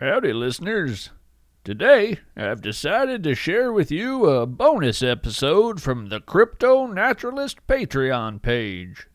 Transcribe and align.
Howdy, 0.00 0.32
listeners. 0.32 1.10
Today, 1.62 2.18
I've 2.36 2.60
decided 2.60 3.22
to 3.22 3.36
share 3.36 3.72
with 3.72 3.92
you 3.92 4.26
a 4.26 4.44
bonus 4.44 5.04
episode 5.04 5.80
from 5.80 6.08
the 6.08 6.20
CryptoNaturalist 6.20 7.58
Patreon 7.68 8.42
page. 8.42 9.06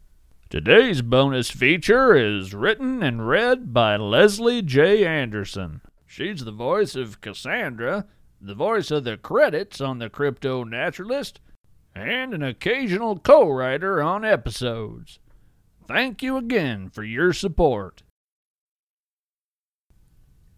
Today's 0.55 1.01
bonus 1.01 1.51
feature 1.51 2.15
is 2.15 2.53
written 2.53 3.03
and 3.03 3.27
read 3.27 3.73
by 3.73 3.97
Leslie 3.97 4.61
J. 4.61 5.05
Anderson. 5.05 5.81
She's 6.05 6.45
the 6.45 6.53
voice 6.53 6.95
of 6.95 7.19
Cassandra, 7.19 8.05
the 8.39 8.55
voice 8.55 8.89
of 8.89 9.03
the 9.03 9.17
credits 9.17 9.81
on 9.81 9.99
the 9.99 10.09
CryptoNaturalist, 10.09 11.39
and 11.93 12.33
an 12.33 12.41
occasional 12.41 13.19
co 13.19 13.49
writer 13.49 14.01
on 14.01 14.23
episodes. 14.23 15.19
Thank 15.89 16.23
you 16.23 16.37
again 16.37 16.89
for 16.89 17.03
your 17.03 17.33
support. 17.33 18.03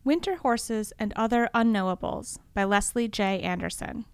Winter 0.04 0.36
Horses 0.36 0.94
and 1.00 1.12
Other 1.16 1.50
Unknowables 1.56 2.38
by 2.54 2.66
Leslie 2.66 3.08
J. 3.08 3.40
Anderson. 3.40 4.06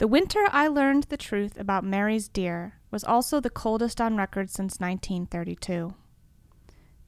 The 0.00 0.08
winter 0.08 0.46
I 0.50 0.66
learned 0.66 1.04
the 1.04 1.18
truth 1.18 1.60
about 1.60 1.84
Mary's 1.84 2.26
deer 2.26 2.72
was 2.90 3.04
also 3.04 3.38
the 3.38 3.50
coldest 3.50 4.00
on 4.00 4.16
record 4.16 4.48
since 4.48 4.80
1932. 4.80 5.92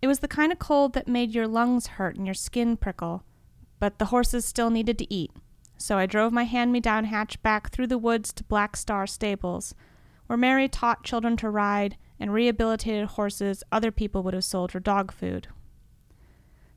It 0.02 0.06
was 0.06 0.18
the 0.18 0.28
kind 0.28 0.52
of 0.52 0.59
cold 0.59 0.92
that 0.92 1.09
made 1.09 1.34
your 1.34 1.48
lungs 1.48 1.87
hurt 1.87 2.16
and 2.16 2.27
your 2.27 2.34
skin 2.34 2.77
prickle, 2.77 3.24
but 3.78 3.98
the 3.98 4.05
horses 4.12 4.45
still 4.45 4.68
needed 4.68 4.98
to 4.98 5.10
eat, 5.10 5.30
so 5.79 5.96
I 5.96 6.04
drove 6.04 6.35
my 6.35 6.45
hand 6.45 6.70
me 6.70 6.80
down 6.80 7.07
hatchback 7.07 7.70
through 7.70 7.87
the 7.87 7.96
woods 7.96 8.30
to 8.35 8.45
Black 8.45 8.76
Star 8.76 9.07
Stables, 9.07 9.74
where 10.26 10.37
Mary 10.37 10.68
taught 10.68 11.02
children 11.02 11.38
to 11.38 11.48
ride 11.48 11.96
and 12.20 12.30
rehabilitated 12.30 13.07
horses 13.07 13.65
other 13.73 13.90
people 13.90 14.23
would 14.23 14.35
have 14.35 14.45
sold 14.45 14.70
for 14.70 14.80
dog 14.80 15.10
food. 15.10 15.48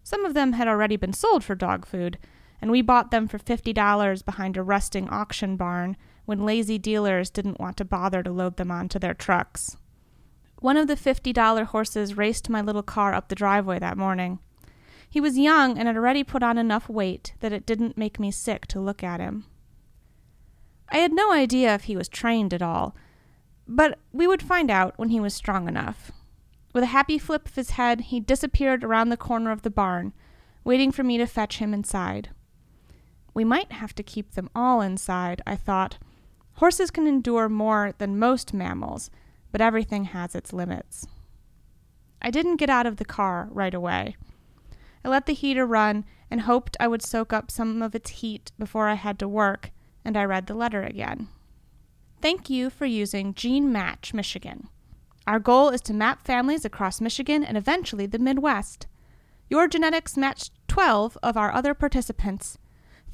Some 0.01 0.23
of 0.23 0.33
them 0.33 0.53
had 0.53 0.69
already 0.69 0.95
been 0.95 1.11
sold 1.11 1.43
for 1.43 1.55
dog 1.55 1.85
food, 1.85 2.17
and 2.61 2.71
we 2.71 2.81
bought 2.81 3.11
them 3.11 3.27
for 3.27 3.37
$50 3.37 4.25
behind 4.25 4.57
a 4.57 4.63
rusting 4.63 5.09
auction 5.09 5.55
barn 5.55 5.97
when 6.25 6.45
lazy 6.45 6.77
dealers 6.77 7.29
didn't 7.29 7.59
want 7.59 7.77
to 7.77 7.85
bother 7.85 8.23
to 8.23 8.31
load 8.31 8.57
them 8.57 8.71
onto 8.71 8.99
their 8.99 9.13
trucks. 9.13 9.77
One 10.59 10.77
of 10.77 10.87
the 10.87 10.95
$50 10.95 11.65
horses 11.67 12.17
raced 12.17 12.49
my 12.49 12.61
little 12.61 12.83
car 12.83 13.13
up 13.13 13.27
the 13.27 13.35
driveway 13.35 13.79
that 13.79 13.97
morning. 13.97 14.39
He 15.09 15.21
was 15.21 15.37
young 15.37 15.77
and 15.77 15.87
had 15.87 15.95
already 15.95 16.23
put 16.23 16.43
on 16.43 16.57
enough 16.57 16.89
weight 16.89 17.33
that 17.39 17.53
it 17.53 17.65
didn't 17.65 17.97
make 17.97 18.19
me 18.19 18.31
sick 18.31 18.65
to 18.67 18.79
look 18.79 19.03
at 19.03 19.19
him. 19.19 19.45
I 20.89 20.97
had 20.97 21.13
no 21.13 21.31
idea 21.31 21.73
if 21.73 21.83
he 21.83 21.95
was 21.95 22.07
trained 22.07 22.53
at 22.53 22.61
all, 22.61 22.95
but 23.67 23.99
we 24.11 24.27
would 24.27 24.43
find 24.43 24.69
out 24.69 24.93
when 24.97 25.09
he 25.09 25.19
was 25.19 25.33
strong 25.33 25.67
enough. 25.67 26.11
With 26.73 26.83
a 26.83 26.87
happy 26.87 27.17
flip 27.17 27.47
of 27.47 27.55
his 27.55 27.71
head, 27.71 28.01
he 28.01 28.19
disappeared 28.19 28.83
around 28.83 29.09
the 29.09 29.17
corner 29.17 29.51
of 29.51 29.61
the 29.61 29.69
barn, 29.69 30.13
waiting 30.63 30.91
for 30.91 31.03
me 31.03 31.17
to 31.17 31.25
fetch 31.25 31.57
him 31.57 31.73
inside. 31.73 32.29
We 33.35 33.43
might 33.43 33.73
have 33.73 33.93
to 33.95 34.03
keep 34.03 34.31
them 34.31 34.49
all 34.55 34.81
inside, 34.81 35.43
I 35.45 35.55
thought. 35.57 35.99
Horses 36.53 36.89
can 36.89 37.05
endure 37.05 37.49
more 37.49 37.93
than 37.97 38.17
most 38.17 38.53
mammals, 38.53 39.11
but 39.51 39.61
everything 39.61 40.05
has 40.05 40.33
its 40.33 40.53
limits. 40.53 41.05
I 42.21 42.31
didn't 42.31 42.55
get 42.55 42.69
out 42.69 42.87
of 42.87 42.95
the 42.95 43.05
car 43.05 43.49
right 43.51 43.73
away. 43.73 44.15
I 45.03 45.09
let 45.09 45.25
the 45.27 45.33
heater 45.33 45.65
run 45.65 46.05
and 46.31 46.41
hoped 46.41 46.77
I 46.79 46.87
would 46.87 47.03
soak 47.03 47.33
up 47.33 47.51
some 47.51 47.81
of 47.81 47.93
its 47.93 48.09
heat 48.09 48.51
before 48.57 48.87
I 48.87 48.95
had 48.95 49.19
to 49.19 49.27
work, 49.27 49.69
and 50.03 50.17
I 50.17 50.23
read 50.23 50.47
the 50.47 50.55
letter 50.55 50.81
again. 50.81 51.27
Thank 52.21 52.49
you 52.49 52.69
for 52.69 52.85
using 52.85 53.33
Gene 53.33 53.71
Match, 53.71 54.13
Michigan. 54.13 54.69
Our 55.27 55.39
goal 55.39 55.69
is 55.69 55.81
to 55.81 55.93
map 55.93 56.25
families 56.25 56.63
across 56.63 57.01
Michigan 57.01 57.43
and 57.43 57.57
eventually 57.57 58.05
the 58.05 58.17
Midwest. 58.17 58.87
Your 59.49 59.67
genetics 59.67 60.15
matched 60.15 60.51
12 60.69 61.17
of 61.21 61.35
our 61.35 61.51
other 61.53 61.73
participants. 61.73 62.57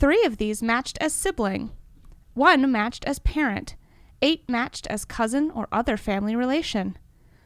Three 0.02 0.26
of 0.26 0.38
these 0.38 0.64
matched 0.64 0.98
as 1.00 1.14
sibling, 1.14 1.70
one 2.34 2.72
matched 2.72 3.06
as 3.06 3.20
parent, 3.20 3.76
eight 4.24 4.50
matched 4.50 4.88
as 4.88 5.06
cousin 5.06 5.52
or 5.52 5.68
other 5.72 5.96
family 5.96 6.36
relation. 6.36 6.98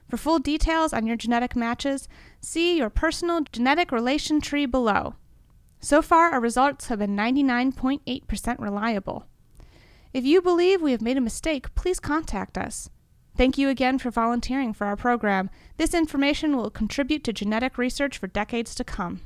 For 0.09 0.15
full 0.15 0.39
details 0.39 0.93
on 0.93 1.05
your 1.05 1.17
genetic 1.17 1.57
matches, 1.57 2.07
see 2.39 2.77
your 2.77 2.89
personal 2.89 3.41
genetic 3.51 3.91
relation 3.91 4.39
tree 4.39 4.65
below. 4.65 5.15
So 5.81 6.01
far, 6.01 6.29
our 6.29 6.39
results 6.39 6.87
have 6.87 6.99
been 6.99 7.13
99.8% 7.13 8.57
reliable. 8.57 9.25
If 10.13 10.23
you 10.23 10.41
believe 10.41 10.81
we 10.81 10.93
have 10.93 11.01
made 11.01 11.17
a 11.17 11.21
mistake, 11.21 11.75
please 11.75 11.99
contact 11.99 12.57
us. 12.57 12.89
Thank 13.35 13.57
you 13.57 13.67
again 13.67 13.99
for 13.99 14.11
volunteering 14.11 14.71
for 14.71 14.87
our 14.87 14.95
program. 14.95 15.49
This 15.75 15.93
information 15.93 16.55
will 16.55 16.69
contribute 16.69 17.25
to 17.25 17.33
genetic 17.33 17.77
research 17.77 18.17
for 18.17 18.27
decades 18.27 18.73
to 18.75 18.85
come. 18.85 19.19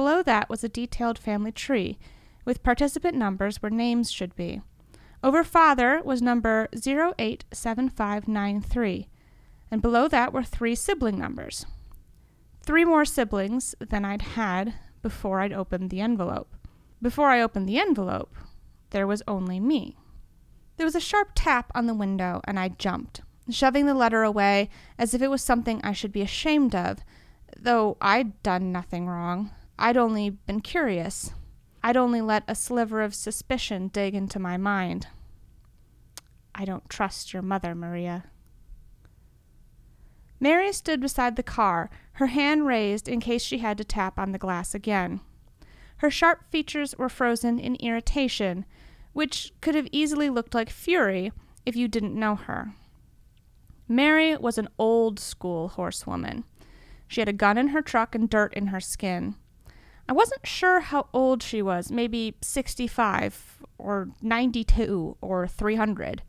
Below 0.00 0.22
that 0.22 0.48
was 0.48 0.64
a 0.64 0.68
detailed 0.70 1.18
family 1.18 1.52
tree, 1.52 1.98
with 2.46 2.62
participant 2.62 3.18
numbers 3.18 3.60
where 3.60 3.68
names 3.68 4.10
should 4.10 4.34
be. 4.34 4.62
Over 5.22 5.44
father 5.44 6.00
was 6.02 6.22
number 6.22 6.70
087593, 6.72 9.08
and 9.70 9.82
below 9.82 10.08
that 10.08 10.32
were 10.32 10.42
three 10.42 10.74
sibling 10.74 11.18
numbers. 11.18 11.66
Three 12.62 12.86
more 12.86 13.04
siblings 13.04 13.74
than 13.78 14.06
I'd 14.06 14.22
had 14.22 14.72
before 15.02 15.40
I'd 15.40 15.52
opened 15.52 15.90
the 15.90 16.00
envelope. 16.00 16.56
Before 17.02 17.28
I 17.28 17.42
opened 17.42 17.68
the 17.68 17.78
envelope, 17.78 18.34
there 18.92 19.06
was 19.06 19.22
only 19.28 19.60
me. 19.60 19.98
There 20.78 20.86
was 20.86 20.96
a 20.96 21.00
sharp 21.00 21.32
tap 21.34 21.70
on 21.74 21.86
the 21.86 21.92
window, 21.92 22.40
and 22.44 22.58
I 22.58 22.68
jumped, 22.68 23.20
shoving 23.50 23.84
the 23.84 23.92
letter 23.92 24.22
away 24.22 24.70
as 24.96 25.12
if 25.12 25.20
it 25.20 25.28
was 25.28 25.42
something 25.42 25.78
I 25.84 25.92
should 25.92 26.10
be 26.10 26.22
ashamed 26.22 26.74
of, 26.74 27.04
though 27.54 27.98
I'd 28.00 28.42
done 28.42 28.72
nothing 28.72 29.06
wrong. 29.06 29.50
I'd 29.82 29.96
only 29.96 30.28
been 30.28 30.60
curious. 30.60 31.32
I'd 31.82 31.96
only 31.96 32.20
let 32.20 32.44
a 32.46 32.54
sliver 32.54 33.00
of 33.00 33.14
suspicion 33.14 33.88
dig 33.88 34.14
into 34.14 34.38
my 34.38 34.58
mind. 34.58 35.06
I 36.54 36.66
don't 36.66 36.90
trust 36.90 37.32
your 37.32 37.40
mother, 37.40 37.74
Maria. 37.74 38.24
Mary 40.38 40.70
stood 40.74 41.00
beside 41.00 41.36
the 41.36 41.42
car, 41.42 41.88
her 42.12 42.26
hand 42.26 42.66
raised 42.66 43.08
in 43.08 43.20
case 43.20 43.42
she 43.42 43.58
had 43.58 43.78
to 43.78 43.84
tap 43.84 44.18
on 44.18 44.32
the 44.32 44.38
glass 44.38 44.74
again. 44.74 45.20
Her 45.96 46.10
sharp 46.10 46.44
features 46.50 46.94
were 46.98 47.08
frozen 47.08 47.58
in 47.58 47.76
irritation, 47.76 48.66
which 49.14 49.54
could 49.62 49.74
have 49.74 49.88
easily 49.92 50.28
looked 50.28 50.54
like 50.54 50.68
fury 50.68 51.32
if 51.64 51.74
you 51.74 51.88
didn't 51.88 52.14
know 52.14 52.34
her. 52.34 52.74
Mary 53.88 54.36
was 54.36 54.58
an 54.58 54.68
old 54.78 55.18
school 55.18 55.68
horsewoman. 55.68 56.44
She 57.08 57.22
had 57.22 57.28
a 57.28 57.32
gun 57.32 57.56
in 57.56 57.68
her 57.68 57.80
truck 57.80 58.14
and 58.14 58.28
dirt 58.28 58.52
in 58.52 58.68
her 58.68 58.80
skin. 58.80 59.36
I 60.10 60.12
wasn't 60.12 60.44
sure 60.44 60.80
how 60.80 61.06
old 61.12 61.40
she 61.40 61.62
was, 61.62 61.92
maybe 61.92 62.34
65 62.42 63.62
or 63.78 64.08
92 64.20 65.16
or 65.20 65.46
300. 65.46 66.22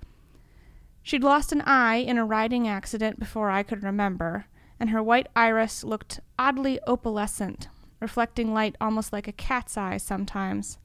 She'd 1.01 1.23
lost 1.23 1.51
an 1.51 1.61
eye 1.61 1.95
in 1.95 2.19
a 2.19 2.23
riding 2.23 2.67
accident 2.67 3.17
before 3.17 3.49
I 3.49 3.63
could 3.63 3.81
remember, 3.81 4.45
and 4.79 4.91
her 4.91 5.01
white 5.01 5.25
iris 5.35 5.83
looked 5.83 6.19
oddly 6.37 6.79
opalescent, 6.85 7.69
reflecting 7.99 8.53
light 8.53 8.75
almost 8.79 9.11
like 9.11 9.27
a 9.27 9.31
cat's 9.31 9.75
eye 9.75 9.97
sometimes. 9.97 10.77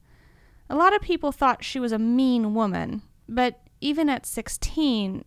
A 0.67 0.75
lot 0.75 0.95
of 0.95 1.01
people 1.03 1.31
thought 1.31 1.63
she 1.63 1.79
was 1.79 1.91
a 1.91 1.99
mean 1.99 2.55
woman, 2.55 3.03
but 3.29 3.59
even 3.79 4.09
at 4.09 4.25
16, 4.25 5.23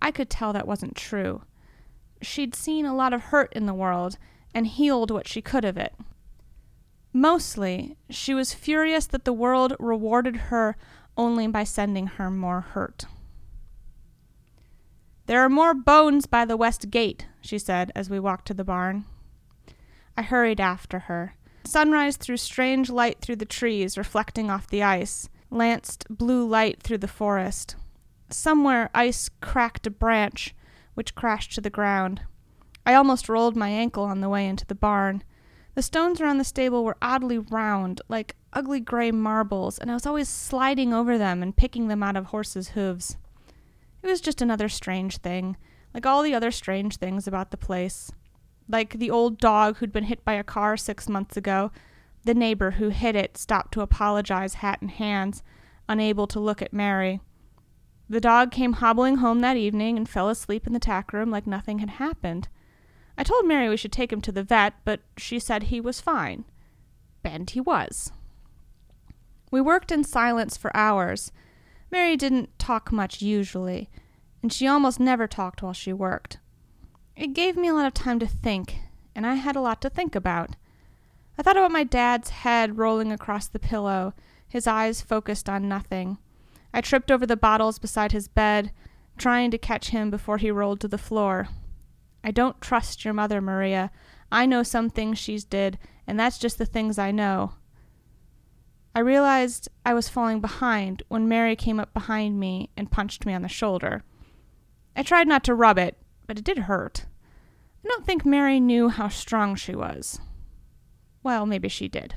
I 0.00 0.10
could 0.10 0.30
tell 0.30 0.54
that 0.54 0.66
wasn't 0.66 0.96
true. 0.96 1.42
She'd 2.22 2.54
seen 2.54 2.86
a 2.86 2.96
lot 2.96 3.12
of 3.12 3.24
hurt 3.24 3.52
in 3.52 3.66
the 3.66 3.74
world 3.74 4.16
and 4.54 4.66
healed 4.66 5.10
what 5.10 5.28
she 5.28 5.42
could 5.42 5.66
of 5.66 5.76
it. 5.76 5.94
Mostly, 7.12 7.96
she 8.08 8.34
was 8.34 8.54
furious 8.54 9.06
that 9.06 9.24
the 9.24 9.32
world 9.32 9.74
rewarded 9.78 10.36
her 10.36 10.76
only 11.16 11.46
by 11.46 11.64
sending 11.64 12.06
her 12.06 12.30
more 12.30 12.60
hurt. 12.60 13.06
There 15.26 15.40
are 15.40 15.48
more 15.48 15.74
bones 15.74 16.26
by 16.26 16.44
the 16.44 16.56
west 16.56 16.90
gate, 16.90 17.26
she 17.40 17.58
said 17.58 17.92
as 17.94 18.10
we 18.10 18.18
walked 18.18 18.46
to 18.46 18.54
the 18.54 18.64
barn. 18.64 19.04
I 20.16 20.22
hurried 20.22 20.60
after 20.60 21.00
her. 21.00 21.34
Sunrise 21.64 22.16
threw 22.16 22.36
strange 22.36 22.90
light 22.90 23.20
through 23.20 23.36
the 23.36 23.44
trees, 23.44 23.98
reflecting 23.98 24.50
off 24.50 24.66
the 24.66 24.82
ice, 24.82 25.28
lanced 25.50 26.06
blue 26.10 26.46
light 26.46 26.82
through 26.82 26.98
the 26.98 27.08
forest. 27.08 27.76
Somewhere 28.28 28.90
ice 28.94 29.28
cracked 29.40 29.86
a 29.86 29.90
branch, 29.90 30.54
which 30.94 31.14
crashed 31.14 31.52
to 31.54 31.60
the 31.60 31.70
ground. 31.70 32.22
I 32.86 32.94
almost 32.94 33.28
rolled 33.28 33.56
my 33.56 33.68
ankle 33.68 34.04
on 34.04 34.20
the 34.20 34.28
way 34.28 34.46
into 34.46 34.66
the 34.66 34.74
barn. 34.74 35.22
The 35.74 35.82
stones 35.82 36.20
around 36.20 36.38
the 36.38 36.44
stable 36.44 36.84
were 36.84 36.96
oddly 37.00 37.38
round, 37.38 38.00
like 38.08 38.36
ugly 38.52 38.80
gray 38.80 39.10
marbles, 39.12 39.78
and 39.78 39.90
I 39.90 39.94
was 39.94 40.06
always 40.06 40.28
sliding 40.28 40.92
over 40.92 41.16
them 41.16 41.42
and 41.42 41.56
picking 41.56 41.88
them 41.88 42.02
out 42.02 42.16
of 42.16 42.26
horses' 42.26 42.70
hooves. 42.70 43.16
It 44.02 44.08
was 44.08 44.20
just 44.20 44.42
another 44.42 44.68
strange 44.68 45.18
thing, 45.18 45.56
like 45.94 46.06
all 46.06 46.22
the 46.22 46.34
other 46.34 46.50
strange 46.50 46.96
things 46.96 47.26
about 47.26 47.50
the 47.50 47.56
place. 47.56 48.10
like 48.68 48.98
the 48.98 49.10
old 49.10 49.38
dog 49.38 49.76
who'd 49.76 49.92
been 49.92 50.04
hit 50.04 50.24
by 50.24 50.34
a 50.34 50.44
car 50.44 50.76
six 50.76 51.08
months 51.08 51.36
ago. 51.36 51.72
The 52.24 52.34
neighbor 52.34 52.72
who 52.72 52.90
hit 52.90 53.16
it 53.16 53.36
stopped 53.36 53.72
to 53.72 53.80
apologize, 53.80 54.54
hat 54.54 54.78
in 54.80 54.88
hands, 54.88 55.42
unable 55.88 56.26
to 56.28 56.40
look 56.40 56.62
at 56.62 56.72
Mary. 56.72 57.20
The 58.08 58.20
dog 58.20 58.50
came 58.50 58.74
hobbling 58.74 59.16
home 59.16 59.40
that 59.40 59.56
evening 59.56 59.96
and 59.96 60.08
fell 60.08 60.28
asleep 60.28 60.66
in 60.66 60.72
the 60.72 60.78
tack 60.78 61.12
room 61.12 61.30
like 61.30 61.46
nothing 61.46 61.78
had 61.78 61.90
happened. 61.90 62.48
I 63.20 63.22
told 63.22 63.44
Mary 63.44 63.68
we 63.68 63.76
should 63.76 63.92
take 63.92 64.10
him 64.10 64.22
to 64.22 64.32
the 64.32 64.42
vet, 64.42 64.72
but 64.82 65.00
she 65.18 65.38
said 65.38 65.64
he 65.64 65.78
was 65.78 66.00
fine. 66.00 66.46
And 67.22 67.50
he 67.50 67.60
was. 67.60 68.12
We 69.50 69.60
worked 69.60 69.92
in 69.92 70.04
silence 70.04 70.56
for 70.56 70.74
hours. 70.74 71.30
Mary 71.90 72.16
didn't 72.16 72.58
talk 72.58 72.90
much 72.90 73.20
usually, 73.20 73.90
and 74.42 74.50
she 74.50 74.66
almost 74.66 74.98
never 74.98 75.26
talked 75.26 75.62
while 75.62 75.74
she 75.74 75.92
worked. 75.92 76.38
It 77.14 77.34
gave 77.34 77.58
me 77.58 77.68
a 77.68 77.74
lot 77.74 77.84
of 77.84 77.92
time 77.92 78.18
to 78.20 78.26
think, 78.26 78.78
and 79.14 79.26
I 79.26 79.34
had 79.34 79.54
a 79.54 79.60
lot 79.60 79.82
to 79.82 79.90
think 79.90 80.14
about. 80.14 80.56
I 81.36 81.42
thought 81.42 81.58
about 81.58 81.72
my 81.72 81.84
dad's 81.84 82.30
head 82.30 82.78
rolling 82.78 83.12
across 83.12 83.48
the 83.48 83.58
pillow, 83.58 84.14
his 84.48 84.66
eyes 84.66 85.02
focused 85.02 85.46
on 85.46 85.68
nothing. 85.68 86.16
I 86.72 86.80
tripped 86.80 87.10
over 87.10 87.26
the 87.26 87.36
bottles 87.36 87.78
beside 87.78 88.12
his 88.12 88.28
bed, 88.28 88.72
trying 89.18 89.50
to 89.50 89.58
catch 89.58 89.90
him 89.90 90.08
before 90.10 90.38
he 90.38 90.50
rolled 90.50 90.80
to 90.80 90.88
the 90.88 90.96
floor. 90.96 91.48
I 92.22 92.30
don't 92.30 92.60
trust 92.60 93.04
your 93.04 93.14
mother, 93.14 93.40
Maria. 93.40 93.90
I 94.30 94.46
know 94.46 94.62
some 94.62 94.90
things 94.90 95.18
she's 95.18 95.44
did, 95.44 95.78
and 96.06 96.18
that's 96.18 96.38
just 96.38 96.58
the 96.58 96.66
things 96.66 96.98
I 96.98 97.10
know. 97.10 97.54
I 98.94 99.00
realized 99.00 99.68
I 99.84 99.94
was 99.94 100.08
falling 100.08 100.40
behind 100.40 101.02
when 101.08 101.28
Mary 101.28 101.54
came 101.54 101.78
up 101.78 101.94
behind 101.94 102.40
me 102.40 102.70
and 102.76 102.90
punched 102.90 103.24
me 103.24 103.34
on 103.34 103.42
the 103.42 103.48
shoulder. 103.48 104.02
I 104.96 105.02
tried 105.02 105.28
not 105.28 105.44
to 105.44 105.54
rub 105.54 105.78
it, 105.78 105.96
but 106.26 106.38
it 106.38 106.44
did 106.44 106.58
hurt. 106.58 107.06
I 107.84 107.88
don't 107.88 108.04
think 108.04 108.26
Mary 108.26 108.60
knew 108.60 108.88
how 108.88 109.08
strong 109.08 109.54
she 109.54 109.74
was. 109.74 110.20
Well, 111.22 111.46
maybe 111.46 111.68
she 111.68 111.88
did. 111.88 112.16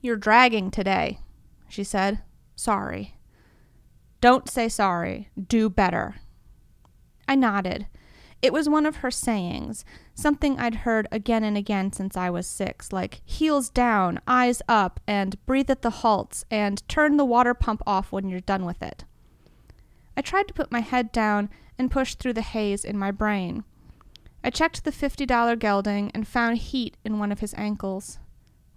You're 0.00 0.16
dragging 0.16 0.70
today, 0.70 1.20
she 1.68 1.84
said. 1.84 2.20
Sorry. 2.54 3.16
Don't 4.20 4.48
say 4.48 4.68
sorry. 4.68 5.30
Do 5.36 5.68
better. 5.68 6.16
I 7.26 7.34
nodded. 7.34 7.86
It 8.46 8.52
was 8.52 8.68
one 8.68 8.86
of 8.86 8.98
her 8.98 9.10
sayings, 9.10 9.84
something 10.14 10.56
I'd 10.56 10.76
heard 10.86 11.08
again 11.10 11.42
and 11.42 11.56
again 11.56 11.92
since 11.92 12.16
I 12.16 12.30
was 12.30 12.46
six, 12.46 12.92
like 12.92 13.20
heels 13.24 13.70
down, 13.70 14.20
eyes 14.28 14.62
up, 14.68 15.00
and 15.04 15.44
breathe 15.46 15.68
at 15.68 15.82
the 15.82 15.90
halts, 15.90 16.44
and 16.48 16.88
turn 16.88 17.16
the 17.16 17.24
water 17.24 17.54
pump 17.54 17.82
off 17.88 18.12
when 18.12 18.28
you're 18.28 18.38
done 18.38 18.64
with 18.64 18.84
it. 18.84 19.04
I 20.16 20.20
tried 20.20 20.46
to 20.46 20.54
put 20.54 20.70
my 20.70 20.78
head 20.78 21.10
down 21.10 21.50
and 21.76 21.90
push 21.90 22.14
through 22.14 22.34
the 22.34 22.40
haze 22.40 22.84
in 22.84 22.96
my 22.96 23.10
brain. 23.10 23.64
I 24.44 24.50
checked 24.50 24.84
the 24.84 24.92
$50 24.92 25.58
gelding 25.58 26.12
and 26.14 26.28
found 26.28 26.58
heat 26.58 26.96
in 27.04 27.18
one 27.18 27.32
of 27.32 27.40
his 27.40 27.54
ankles. 27.54 28.20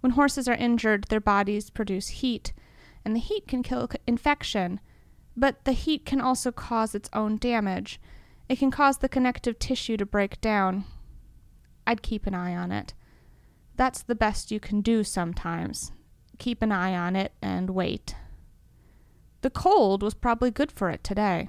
When 0.00 0.14
horses 0.14 0.48
are 0.48 0.54
injured, 0.54 1.04
their 1.04 1.20
bodies 1.20 1.70
produce 1.70 2.08
heat, 2.08 2.52
and 3.04 3.14
the 3.14 3.20
heat 3.20 3.46
can 3.46 3.62
kill 3.62 3.88
infection, 4.04 4.80
but 5.36 5.64
the 5.64 5.74
heat 5.74 6.04
can 6.04 6.20
also 6.20 6.50
cause 6.50 6.92
its 6.92 7.08
own 7.12 7.36
damage. 7.36 8.00
It 8.50 8.58
can 8.58 8.72
cause 8.72 8.98
the 8.98 9.08
connective 9.08 9.60
tissue 9.60 9.96
to 9.96 10.04
break 10.04 10.40
down. 10.40 10.84
I'd 11.86 12.02
keep 12.02 12.26
an 12.26 12.34
eye 12.34 12.56
on 12.56 12.72
it. 12.72 12.94
That's 13.76 14.02
the 14.02 14.16
best 14.16 14.50
you 14.50 14.58
can 14.58 14.80
do 14.80 15.04
sometimes. 15.04 15.92
Keep 16.38 16.60
an 16.60 16.72
eye 16.72 16.96
on 16.96 17.14
it 17.14 17.32
and 17.40 17.70
wait. 17.70 18.16
The 19.42 19.50
cold 19.50 20.02
was 20.02 20.14
probably 20.14 20.50
good 20.50 20.72
for 20.72 20.90
it 20.90 21.04
today. 21.04 21.48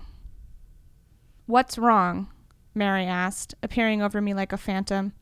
What's 1.48 1.80
wrong? 1.80 2.30
Mary 2.76 3.08
asked, 3.08 3.56
appearing 3.64 4.04
over 4.04 4.22
me 4.22 4.36
like 4.36 4.54
a 4.54 4.58
phantom. 4.58 5.14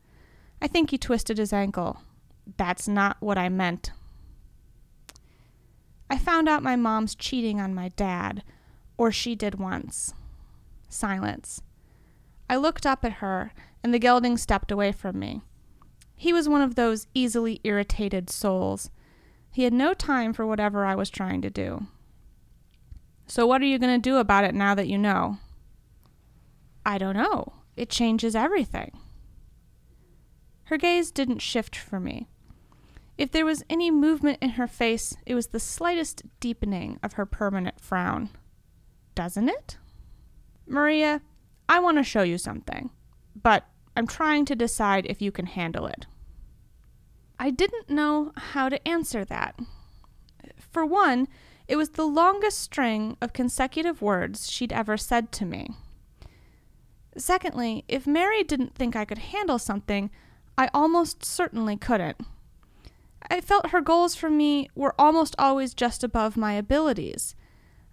I 0.60 0.66
think 0.66 0.90
he 0.90 0.98
twisted 0.98 1.38
his 1.38 1.50
ankle. 1.50 2.02
That's 2.58 2.88
not 2.88 3.16
what 3.20 3.38
I 3.38 3.48
meant. 3.48 3.90
I 6.10 6.18
found 6.18 6.46
out 6.46 6.62
my 6.62 6.76
mom's 6.76 7.14
cheating 7.14 7.58
on 7.58 7.74
my 7.74 7.88
dad, 7.88 8.42
or 8.98 9.10
she 9.10 9.34
did 9.34 9.54
once. 9.54 10.12
Silence. 10.90 11.62
I 12.50 12.56
looked 12.56 12.84
up 12.84 13.04
at 13.04 13.22
her, 13.22 13.52
and 13.80 13.94
the 13.94 14.00
gelding 14.00 14.36
stepped 14.36 14.72
away 14.72 14.90
from 14.90 15.20
me. 15.20 15.40
He 16.16 16.32
was 16.32 16.48
one 16.48 16.62
of 16.62 16.74
those 16.74 17.06
easily 17.14 17.60
irritated 17.62 18.28
souls. 18.28 18.90
He 19.52 19.62
had 19.62 19.72
no 19.72 19.94
time 19.94 20.32
for 20.32 20.44
whatever 20.44 20.84
I 20.84 20.96
was 20.96 21.10
trying 21.10 21.42
to 21.42 21.48
do. 21.48 21.86
So, 23.28 23.46
what 23.46 23.62
are 23.62 23.66
you 23.66 23.78
going 23.78 23.94
to 23.94 24.10
do 24.10 24.16
about 24.16 24.42
it 24.42 24.52
now 24.52 24.74
that 24.74 24.88
you 24.88 24.98
know? 24.98 25.38
I 26.84 26.98
don't 26.98 27.16
know. 27.16 27.52
It 27.76 27.88
changes 27.88 28.34
everything. 28.34 28.98
Her 30.64 30.76
gaze 30.76 31.12
didn't 31.12 31.38
shift 31.38 31.76
for 31.76 32.00
me. 32.00 32.26
If 33.16 33.30
there 33.30 33.46
was 33.46 33.62
any 33.70 33.92
movement 33.92 34.38
in 34.42 34.50
her 34.50 34.66
face, 34.66 35.14
it 35.24 35.36
was 35.36 35.46
the 35.46 35.60
slightest 35.60 36.24
deepening 36.40 36.98
of 37.00 37.12
her 37.12 37.26
permanent 37.26 37.78
frown. 37.78 38.30
Doesn't 39.14 39.48
it? 39.48 39.78
Maria, 40.66 41.22
I 41.70 41.78
want 41.78 41.98
to 41.98 42.02
show 42.02 42.22
you 42.22 42.36
something, 42.36 42.90
but 43.40 43.64
I'm 43.96 44.08
trying 44.08 44.44
to 44.46 44.56
decide 44.56 45.06
if 45.06 45.22
you 45.22 45.30
can 45.30 45.46
handle 45.46 45.86
it. 45.86 46.04
I 47.38 47.50
didn't 47.50 47.88
know 47.88 48.32
how 48.36 48.68
to 48.68 48.88
answer 48.88 49.24
that. 49.26 49.56
For 50.58 50.84
one, 50.84 51.28
it 51.68 51.76
was 51.76 51.90
the 51.90 52.08
longest 52.08 52.58
string 52.58 53.16
of 53.20 53.32
consecutive 53.32 54.02
words 54.02 54.50
she'd 54.50 54.72
ever 54.72 54.96
said 54.96 55.30
to 55.30 55.44
me. 55.44 55.68
Secondly, 57.16 57.84
if 57.86 58.04
Mary 58.04 58.42
didn't 58.42 58.74
think 58.74 58.96
I 58.96 59.04
could 59.04 59.18
handle 59.18 59.60
something, 59.60 60.10
I 60.58 60.70
almost 60.74 61.24
certainly 61.24 61.76
couldn't. 61.76 62.20
I 63.30 63.40
felt 63.40 63.70
her 63.70 63.80
goals 63.80 64.16
for 64.16 64.28
me 64.28 64.68
were 64.74 64.96
almost 64.98 65.36
always 65.38 65.72
just 65.72 66.02
above 66.02 66.36
my 66.36 66.54
abilities. 66.54 67.36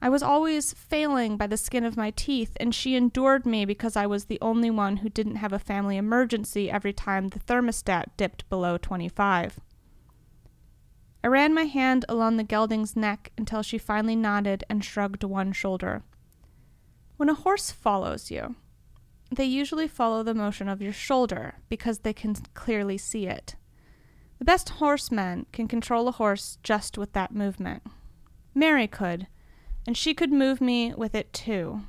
I 0.01 0.09
was 0.09 0.21
always 0.21 0.73
failing 0.73 1.37
by 1.37 1.47
the 1.47 1.57
skin 1.57 1.83
of 1.83 1.97
my 1.97 2.11
teeth, 2.11 2.55
and 2.59 2.73
she 2.73 2.95
endured 2.95 3.45
me 3.45 3.65
because 3.65 3.95
I 3.95 4.05
was 4.05 4.25
the 4.25 4.39
only 4.41 4.69
one 4.69 4.97
who 4.97 5.09
didn't 5.09 5.37
have 5.37 5.53
a 5.53 5.59
family 5.59 5.97
emergency 5.97 6.69
every 6.69 6.93
time 6.93 7.29
the 7.29 7.39
thermostat 7.39 8.11
dipped 8.15 8.47
below 8.47 8.77
25. 8.77 9.59
I 11.23 11.27
ran 11.27 11.53
my 11.53 11.63
hand 11.63 12.05
along 12.07 12.37
the 12.37 12.43
gelding's 12.43 12.95
neck 12.95 13.31
until 13.37 13.63
she 13.63 13.79
finally 13.79 14.15
nodded 14.15 14.63
and 14.69 14.85
shrugged 14.85 15.23
one 15.23 15.51
shoulder. 15.51 16.03
When 17.17 17.29
a 17.29 17.33
horse 17.33 17.71
follows 17.71 18.29
you, 18.29 18.55
they 19.31 19.45
usually 19.45 19.87
follow 19.87 20.21
the 20.21 20.35
motion 20.35 20.69
of 20.69 20.81
your 20.81 20.93
shoulder 20.93 21.55
because 21.69 21.99
they 21.99 22.13
can 22.13 22.35
clearly 22.53 22.99
see 22.99 23.25
it. 23.25 23.55
The 24.37 24.45
best 24.45 24.69
horsemen 24.69 25.47
can 25.51 25.67
control 25.67 26.07
a 26.07 26.11
horse 26.11 26.59
just 26.61 26.97
with 26.97 27.13
that 27.13 27.33
movement. 27.33 27.81
Mary 28.53 28.87
could, 28.87 29.27
and 29.87 29.95
she 29.95 30.13
could 30.13 30.31
move 30.31 30.59
me 30.59 30.93
with 30.93 31.15
it 31.15 31.31
too. 31.31 31.81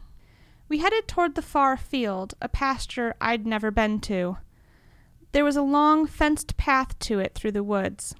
We 0.69 0.79
headed 0.79 1.09
toward 1.09 1.35
the 1.35 1.43
far 1.43 1.77
field, 1.77 2.35
a 2.41 2.49
pasture 2.49 3.17
I'd 3.21 3.45
never 3.45 3.73
been 3.73 3.99
to. 4.03 4.39
There 5.33 5.45
was 5.45 5.57
a 5.57 5.63
long 5.63 6.07
fenced 6.07 6.57
path 6.57 6.97
to 7.01 7.19
it 7.19 7.35
through 7.35 7.53
the 7.53 7.65
woods. 7.65 8.15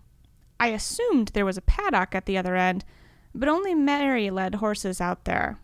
I 0.59 0.69
assumed 0.69 1.29
there 1.29 1.47
was 1.47 1.57
a 1.57 1.63
paddock 1.63 2.15
at 2.15 2.27
the 2.27 2.37
other 2.37 2.57
end, 2.57 2.85
but 3.33 3.49
only 3.49 3.75
Mary 3.75 4.31
led 4.31 4.57
horses 4.57 5.01
out 5.01 5.25
there. 5.25 5.61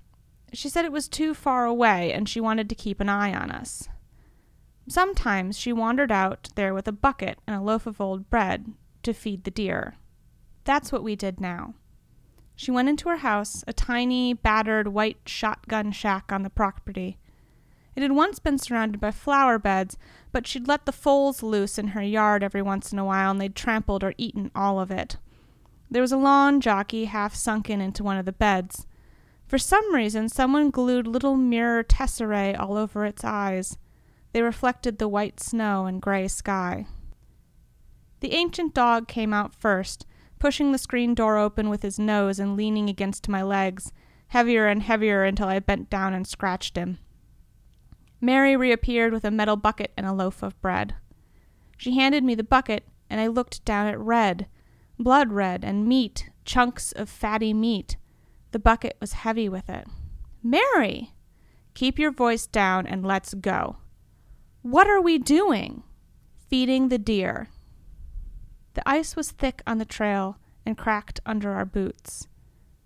She 0.52 0.68
said 0.68 0.84
it 0.84 0.92
was 0.92 1.08
too 1.08 1.34
far 1.34 1.66
away 1.66 2.12
and 2.12 2.28
she 2.28 2.40
wanted 2.40 2.68
to 2.68 2.76
keep 2.76 3.00
an 3.00 3.08
eye 3.08 3.34
on 3.34 3.50
us. 3.50 3.88
Sometimes 4.88 5.58
she 5.58 5.72
wandered 5.72 6.12
out 6.12 6.50
there 6.54 6.72
with 6.72 6.86
a 6.86 6.92
bucket 6.92 7.38
and 7.46 7.56
a 7.56 7.62
loaf 7.62 7.86
of 7.86 8.00
old 8.00 8.30
bread 8.30 8.72
to 9.02 9.12
feed 9.12 9.42
the 9.42 9.50
deer. 9.50 9.96
That's 10.62 10.92
what 10.92 11.02
we 11.02 11.16
did 11.16 11.40
now. 11.40 11.74
She 12.56 12.70
went 12.70 12.88
into 12.88 13.08
her 13.08 13.18
house, 13.18 13.64
a 13.66 13.72
tiny, 13.72 14.32
battered 14.32 14.88
white 14.88 15.18
shotgun 15.26 15.92
shack 15.92 16.30
on 16.30 16.42
the 16.42 16.50
property. 16.50 17.18
It 17.96 18.02
had 18.02 18.12
once 18.12 18.38
been 18.38 18.58
surrounded 18.58 19.00
by 19.00 19.10
flower 19.10 19.58
beds, 19.58 19.96
but 20.32 20.46
she'd 20.46 20.68
let 20.68 20.84
the 20.84 20.92
foals 20.92 21.42
loose 21.42 21.78
in 21.78 21.88
her 21.88 22.02
yard 22.02 22.42
every 22.42 22.62
once 22.62 22.92
in 22.92 22.98
a 22.98 23.04
while 23.04 23.30
and 23.30 23.40
they'd 23.40 23.54
trampled 23.54 24.02
or 24.02 24.14
eaten 24.18 24.50
all 24.54 24.80
of 24.80 24.90
it. 24.90 25.16
There 25.90 26.02
was 26.02 26.12
a 26.12 26.16
lawn 26.16 26.60
jockey 26.60 27.04
half 27.04 27.34
sunken 27.34 27.80
into 27.80 28.02
one 28.02 28.16
of 28.16 28.24
the 28.24 28.32
beds. 28.32 28.86
For 29.46 29.58
some 29.58 29.94
reason, 29.94 30.28
someone 30.28 30.70
glued 30.70 31.06
little 31.06 31.36
mirror 31.36 31.84
tesserae 31.84 32.58
all 32.58 32.76
over 32.76 33.04
its 33.04 33.22
eyes. 33.22 33.78
They 34.32 34.42
reflected 34.42 34.98
the 34.98 35.06
white 35.06 35.38
snow 35.38 35.86
and 35.86 36.02
gray 36.02 36.26
sky. 36.26 36.86
The 38.20 38.32
ancient 38.32 38.74
dog 38.74 39.06
came 39.06 39.32
out 39.32 39.54
first, 39.54 40.06
pushing 40.38 40.72
the 40.72 40.78
screen 40.78 41.14
door 41.14 41.38
open 41.38 41.68
with 41.68 41.82
his 41.82 41.98
nose 41.98 42.38
and 42.38 42.56
leaning 42.56 42.88
against 42.88 43.28
my 43.28 43.42
legs, 43.42 43.92
heavier 44.28 44.66
and 44.66 44.82
heavier 44.82 45.24
until 45.24 45.48
I 45.48 45.58
bent 45.58 45.90
down 45.90 46.14
and 46.14 46.26
scratched 46.26 46.76
him. 46.76 46.98
Mary 48.20 48.56
reappeared 48.56 49.12
with 49.12 49.24
a 49.24 49.30
metal 49.30 49.56
bucket 49.56 49.92
and 49.96 50.06
a 50.06 50.12
loaf 50.12 50.42
of 50.42 50.60
bread. 50.60 50.94
She 51.76 51.96
handed 51.96 52.24
me 52.24 52.34
the 52.34 52.44
bucket, 52.44 52.84
and 53.10 53.20
I 53.20 53.26
looked 53.26 53.64
down 53.64 53.86
at 53.86 53.98
red, 53.98 54.46
blood 54.98 55.32
red, 55.32 55.64
and 55.64 55.86
meat, 55.86 56.30
chunks 56.44 56.92
of 56.92 57.08
fatty 57.08 57.52
meat. 57.52 57.96
The 58.52 58.58
bucket 58.58 58.96
was 59.00 59.12
heavy 59.12 59.48
with 59.48 59.68
it. 59.68 59.86
Mary! 60.42 61.14
Keep 61.74 61.98
your 61.98 62.12
voice 62.12 62.46
down 62.46 62.86
and 62.86 63.04
let's 63.04 63.34
go. 63.34 63.76
What 64.62 64.88
are 64.88 65.00
we 65.00 65.18
doing? 65.18 65.82
feeding 66.48 66.88
the 66.88 66.98
deer. 66.98 67.48
The 68.74 68.88
ice 68.88 69.16
was 69.16 69.30
thick 69.30 69.62
on 69.66 69.78
the 69.78 69.84
trail 69.84 70.38
and 70.66 70.78
cracked 70.78 71.20
under 71.24 71.52
our 71.52 71.64
boots. 71.64 72.28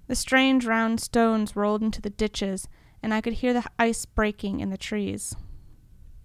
The 0.06 0.14
strange 0.14 0.64
round 0.64 1.00
stones 1.00 1.56
rolled 1.56 1.82
into 1.82 2.00
the 2.00 2.10
ditches, 2.10 2.68
and 3.02 3.12
I 3.12 3.20
could 3.20 3.34
hear 3.34 3.52
the 3.52 3.64
ice 3.78 4.04
breaking 4.04 4.60
in 4.60 4.70
the 4.70 4.78
trees. 4.78 5.36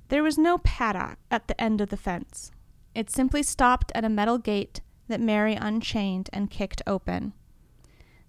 There 0.09 0.23
was 0.23 0.37
no 0.37 0.57
paddock 0.59 1.17
at 1.31 1.47
the 1.47 1.59
end 1.59 1.81
of 1.81 1.89
the 1.89 1.97
fence. 1.97 2.51
It 2.93 3.09
simply 3.09 3.43
stopped 3.43 3.91
at 3.95 4.05
a 4.05 4.09
metal 4.09 4.37
gate 4.37 4.81
that 5.07 5.19
Mary 5.19 5.55
unchained 5.55 6.29
and 6.31 6.49
kicked 6.49 6.81
open. 6.85 7.33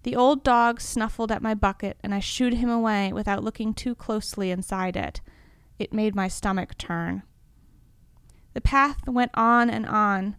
The 0.03 0.15
old 0.15 0.43
dog 0.43 0.81
snuffled 0.81 1.31
at 1.31 1.41
my 1.41 1.53
bucket, 1.53 1.97
and 2.03 2.13
I 2.13 2.19
shooed 2.19 2.55
him 2.55 2.69
away 2.69 3.11
without 3.11 3.43
looking 3.43 3.73
too 3.73 3.95
closely 3.95 4.51
inside 4.51 4.95
it. 4.95 5.21
It 5.79 5.93
made 5.93 6.15
my 6.15 6.27
stomach 6.27 6.77
turn. 6.77 7.23
The 8.53 8.61
path 8.61 9.07
went 9.07 9.31
on 9.33 9.69
and 9.69 9.85
on. 9.85 10.35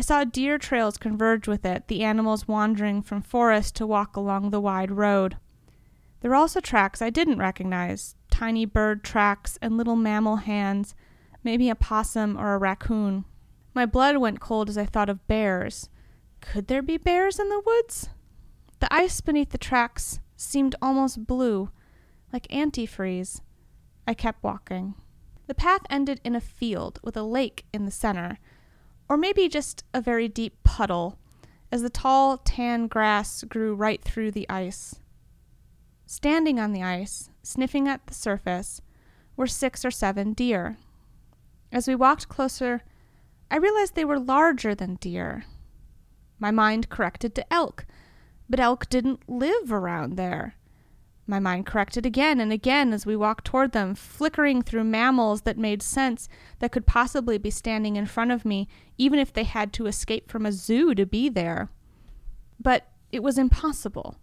I 0.00 0.02
saw 0.02 0.24
deer 0.24 0.56
trails 0.56 0.96
converge 0.96 1.46
with 1.46 1.66
it, 1.66 1.88
the 1.88 2.04
animals 2.04 2.48
wandering 2.48 3.02
from 3.02 3.20
forest 3.20 3.76
to 3.76 3.86
walk 3.86 4.16
along 4.16 4.48
the 4.48 4.58
wide 4.58 4.90
road. 4.90 5.36
There 6.20 6.30
were 6.30 6.36
also 6.36 6.58
tracks 6.58 7.02
I 7.02 7.10
didn't 7.10 7.36
recognize 7.36 8.16
tiny 8.30 8.64
bird 8.64 9.04
tracks 9.04 9.58
and 9.60 9.76
little 9.76 9.96
mammal 9.96 10.36
hands, 10.36 10.94
maybe 11.44 11.68
a 11.68 11.74
possum 11.74 12.38
or 12.38 12.54
a 12.54 12.58
raccoon. 12.58 13.26
My 13.74 13.84
blood 13.84 14.16
went 14.16 14.40
cold 14.40 14.70
as 14.70 14.78
I 14.78 14.86
thought 14.86 15.10
of 15.10 15.28
bears. 15.28 15.90
Could 16.40 16.68
there 16.68 16.80
be 16.80 16.96
bears 16.96 17.38
in 17.38 17.50
the 17.50 17.60
woods? 17.66 18.08
The 18.78 18.90
ice 18.90 19.20
beneath 19.20 19.50
the 19.50 19.58
tracks 19.58 20.18
seemed 20.34 20.76
almost 20.80 21.26
blue, 21.26 21.72
like 22.32 22.48
antifreeze. 22.48 23.42
I 24.08 24.14
kept 24.14 24.42
walking. 24.42 24.94
The 25.46 25.54
path 25.54 25.82
ended 25.90 26.22
in 26.24 26.34
a 26.34 26.40
field 26.40 27.00
with 27.04 27.18
a 27.18 27.22
lake 27.22 27.66
in 27.74 27.84
the 27.84 27.90
center, 27.90 28.38
or 29.10 29.16
maybe 29.16 29.48
just 29.48 29.82
a 29.92 30.00
very 30.00 30.28
deep 30.28 30.62
puddle, 30.62 31.18
as 31.72 31.82
the 31.82 31.90
tall, 31.90 32.38
tan 32.38 32.86
grass 32.86 33.42
grew 33.42 33.74
right 33.74 34.00
through 34.04 34.30
the 34.30 34.48
ice. 34.48 35.00
Standing 36.06 36.60
on 36.60 36.72
the 36.72 36.84
ice, 36.84 37.28
sniffing 37.42 37.88
at 37.88 38.06
the 38.06 38.14
surface, 38.14 38.80
were 39.36 39.48
six 39.48 39.84
or 39.84 39.90
seven 39.90 40.32
deer. 40.32 40.78
As 41.72 41.88
we 41.88 41.94
walked 41.96 42.28
closer, 42.28 42.82
I 43.50 43.56
realized 43.56 43.96
they 43.96 44.04
were 44.04 44.20
larger 44.20 44.76
than 44.76 44.94
deer. 44.94 45.44
My 46.38 46.52
mind 46.52 46.88
corrected 46.88 47.34
to 47.34 47.52
elk, 47.52 47.86
but 48.48 48.60
elk 48.60 48.88
didn't 48.88 49.28
live 49.28 49.72
around 49.72 50.16
there. 50.16 50.54
My 51.30 51.38
mind 51.38 51.64
corrected 51.64 52.04
again 52.04 52.40
and 52.40 52.52
again 52.52 52.92
as 52.92 53.06
we 53.06 53.14
walked 53.14 53.44
toward 53.44 53.70
them, 53.70 53.94
flickering 53.94 54.62
through 54.62 54.82
mammals 54.82 55.42
that 55.42 55.56
made 55.56 55.80
sense 55.80 56.28
that 56.58 56.72
could 56.72 56.88
possibly 56.88 57.38
be 57.38 57.52
standing 57.52 57.94
in 57.94 58.06
front 58.06 58.32
of 58.32 58.44
me, 58.44 58.66
even 58.98 59.20
if 59.20 59.32
they 59.32 59.44
had 59.44 59.72
to 59.74 59.86
escape 59.86 60.28
from 60.28 60.44
a 60.44 60.50
zoo 60.50 60.92
to 60.96 61.06
be 61.06 61.28
there. 61.28 61.68
But 62.58 62.88
it 63.12 63.22
was 63.22 63.38
impossible. 63.38 64.16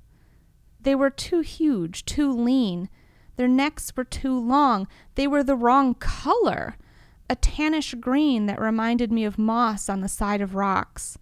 They 0.82 0.96
were 0.96 1.10
too 1.10 1.40
huge, 1.40 2.04
too 2.04 2.30
lean. 2.30 2.90
Their 3.38 3.48
necks 3.48 3.94
were 3.96 4.04
too 4.04 4.38
long. 4.38 4.86
They 5.16 5.28
were 5.28 5.46
the 5.46 5.56
wrong 5.56 5.96
color 5.96 6.76
a 7.30 7.36
tannish 7.38 7.94
green 8.00 8.48
that 8.48 8.60
reminded 8.60 9.12
me 9.12 9.24
of 9.24 9.38
moss 9.38 9.90
on 9.90 10.02
the 10.02 10.10
side 10.10 10.42
of 10.42 10.56
rocks. 10.56 11.18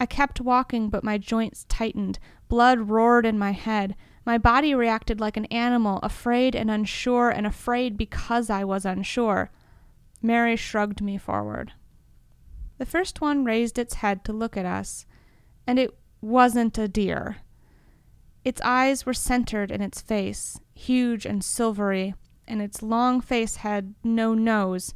I 0.00 0.06
kept 0.06 0.40
walking, 0.40 0.90
but 0.90 1.04
my 1.04 1.18
joints 1.18 1.66
tightened. 1.68 2.18
Blood 2.54 2.88
roared 2.88 3.26
in 3.26 3.36
my 3.36 3.50
head. 3.50 3.96
My 4.24 4.38
body 4.38 4.76
reacted 4.76 5.18
like 5.18 5.36
an 5.36 5.46
animal, 5.46 5.98
afraid 6.04 6.54
and 6.54 6.70
unsure, 6.70 7.28
and 7.28 7.48
afraid 7.48 7.96
because 7.96 8.48
I 8.48 8.62
was 8.62 8.84
unsure. 8.84 9.50
Mary 10.22 10.54
shrugged 10.54 11.02
me 11.02 11.18
forward. 11.18 11.72
The 12.78 12.86
first 12.86 13.20
one 13.20 13.44
raised 13.44 13.76
its 13.76 13.94
head 13.94 14.24
to 14.24 14.32
look 14.32 14.56
at 14.56 14.64
us, 14.64 15.04
and 15.66 15.80
it 15.80 15.98
wasn't 16.20 16.78
a 16.78 16.86
deer. 16.86 17.38
Its 18.44 18.60
eyes 18.60 19.04
were 19.04 19.14
centered 19.14 19.72
in 19.72 19.80
its 19.80 20.00
face, 20.00 20.60
huge 20.74 21.26
and 21.26 21.42
silvery, 21.42 22.14
and 22.46 22.62
its 22.62 22.82
long 22.82 23.20
face 23.20 23.56
had 23.56 23.96
no 24.04 24.32
nose. 24.32 24.94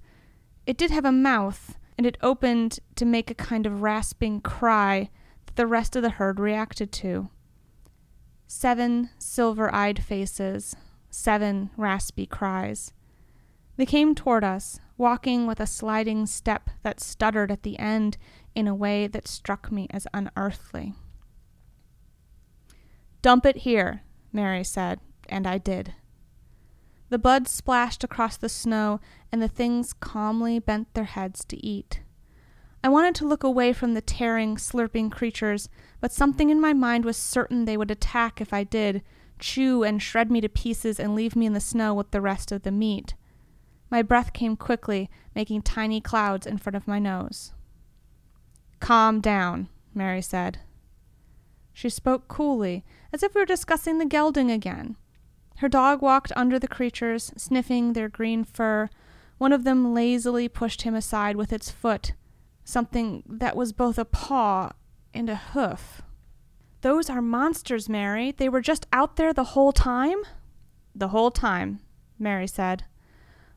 It 0.65 0.79
did 0.79 0.93
have 0.93 1.05
a 1.05 1.11
mouth, 1.11 1.77
and 1.97 2.07
it 2.07 2.19
opened 2.23 2.79
to 2.95 3.05
make 3.05 3.33
a 3.33 3.35
kind 3.35 3.67
of 3.67 3.83
rasping 3.83 4.43
cry 4.43 5.11
that 5.47 5.57
the 5.57 5.67
rest 5.67 5.97
of 5.97 6.03
the 6.03 6.11
herd 6.11 6.39
reacted 6.39 6.93
to. 6.93 7.31
Seven 8.51 9.11
silver 9.19 9.73
eyed 9.75 10.03
faces, 10.03 10.75
seven 11.11 11.69
raspy 11.77 12.25
cries. 12.25 12.95
They 13.77 13.85
came 13.85 14.15
toward 14.15 14.43
us, 14.43 14.81
walking 14.97 15.47
with 15.47 15.61
a 15.61 15.67
sliding 15.67 16.25
step 16.25 16.71
that 16.83 16.99
stuttered 16.99 17.53
at 17.53 17.63
the 17.63 17.79
end 17.79 18.17
in 18.55 18.67
a 18.67 18.75
way 18.75 19.07
that 19.07 19.29
struck 19.29 19.71
me 19.71 19.87
as 19.91 20.07
unearthly. 20.15 20.95
Dump 23.21 23.45
it 23.45 23.59
here, 23.59 24.01
Mary 24.33 24.65
said, 24.65 24.99
and 25.29 25.47
I 25.47 25.59
did. 25.59 25.93
The 27.11 27.19
buds 27.19 27.51
splashed 27.51 28.03
across 28.03 28.39
the 28.39 28.49
snow, 28.49 28.99
and 29.31 29.43
the 29.43 29.49
things 29.49 29.93
calmly 29.93 30.59
bent 30.59 30.95
their 30.95 31.05
heads 31.05 31.45
to 31.45 31.65
eat. 31.65 32.01
I 32.89 32.91
wanted 32.91 33.15
to 33.17 33.27
look 33.27 33.45
away 33.45 33.75
from 33.75 33.93
the 33.93 34.01
tearing, 34.01 34.57
slurping 34.57 35.13
creatures, 35.13 35.69
but 36.01 36.11
something 36.11 36.49
in 36.49 36.59
my 36.59 36.73
mind 36.73 37.05
was 37.05 37.19
certain 37.19 37.67
they 37.67 37.77
would 37.77 37.91
attack 37.91 38.41
if 38.41 38.55
I 38.55 38.65
did, 38.65 39.03
chew 39.39 39.85
and 39.85 40.03
shred 40.03 40.31
me 40.31 40.41
to 40.41 40.49
pieces 40.49 40.99
and 40.99 41.15
leave 41.15 41.37
me 41.37 41.45
in 41.45 41.53
the 41.53 41.61
snow 41.61 41.93
with 41.93 42.13
the 42.13 42.23
rest 42.23 42.51
of 42.51 42.63
the 42.63 42.71
meat. 42.71 43.13
My 43.91 44.01
breath 44.01 44.33
came 44.33 44.57
quickly, 44.57 45.11
making 45.35 45.61
tiny 45.61 46.01
clouds 46.01 46.47
in 46.47 46.57
front 46.57 46.77
of 46.77 46.89
my 46.89 46.99
nose. 46.99 47.53
Calm 48.81 49.21
down, 49.21 49.69
Mary 49.93 50.23
said. 50.23 50.61
She 51.75 51.91
spoke 51.91 52.27
coolly, 52.27 52.87
as 53.13 53.23
if 53.23 53.35
we 53.35 53.43
were 53.43 53.45
discussing 53.45 53.99
the 53.99 54.07
gelding 54.07 54.51
again. 54.51 54.97
Her 55.57 55.69
dog 55.69 56.01
walked 56.01 56.33
under 56.35 56.59
the 56.59 56.67
creatures, 56.67 57.35
sniffing 57.37 57.93
their 57.93 58.09
green 58.09 58.45
fur. 58.45 58.89
One 59.37 59.53
of 59.53 59.65
them 59.65 59.93
lazily 59.93 60.49
pushed 60.49 60.83
him 60.83 60.95
aside 60.95 61.37
with 61.37 61.53
its 61.53 61.71
foot, 61.71 62.15
something 62.69 63.23
that 63.27 63.57
was 63.57 63.73
both 63.73 63.99
a 63.99 64.05
paw 64.05 64.71
and 65.15 65.31
a 65.31 65.37
hoof. 65.37 66.03
Those 66.83 67.09
are 67.09 67.23
monsters, 67.23 67.89
Mary. 67.89 68.31
They 68.31 68.51
were 68.51 68.61
just 68.61 68.87
out 68.93 69.17
there 69.17 69.33
the 69.33 69.55
whole 69.55 69.73
time? 69.73 70.19
The 70.95 71.09
whole 71.09 71.31
time, 71.31 71.81
Mary 72.19 72.47
said. 72.47 72.85